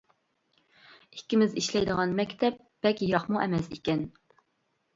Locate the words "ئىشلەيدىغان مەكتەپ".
1.63-2.59